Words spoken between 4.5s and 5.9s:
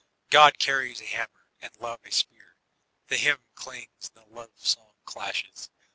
song clashes.